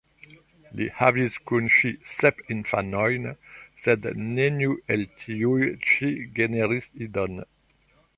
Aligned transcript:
Li 0.77 0.85
havis 0.99 1.35
kun 1.49 1.67
ŝi 1.73 1.91
sep 2.13 2.39
infanojn, 2.55 3.27
sed 3.83 4.07
neniu 4.31 4.73
el 4.95 5.05
tiuj 5.21 5.69
ĉi 5.91 6.11
generis 6.41 6.89
idon. 7.09 7.39